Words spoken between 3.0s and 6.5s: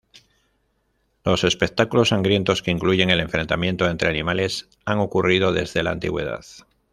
el enfrentamiento entre animales han ocurrido desde la antigüedad.